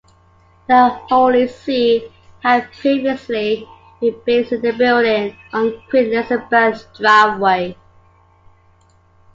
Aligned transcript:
The 0.67 0.89
Holy 1.09 1.47
See 1.47 2.11
had 2.39 2.71
previously 2.73 3.69
been 3.99 4.19
based 4.25 4.51
in 4.51 4.65
a 4.65 4.75
building 4.75 5.37
on 5.53 5.79
Queen 5.91 6.07
Elizabeth 6.11 6.87
Driveway. 6.97 7.77